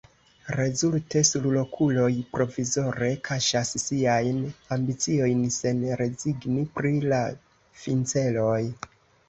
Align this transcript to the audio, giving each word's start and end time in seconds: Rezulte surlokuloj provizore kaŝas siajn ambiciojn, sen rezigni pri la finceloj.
Rezulte 0.59 1.19
surlokuloj 1.29 2.07
provizore 2.37 3.11
kaŝas 3.29 3.75
siajn 3.85 4.41
ambiciojn, 4.79 5.45
sen 5.59 5.87
rezigni 6.03 6.67
pri 6.81 6.97
la 7.15 7.23
finceloj. 7.87 8.61